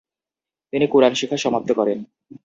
তিনি 0.73 0.85
কুরআন 0.87 1.13
শিক্ষা 1.13 1.37
সমাপ্ত 1.37 1.69
করেন। 1.73 1.99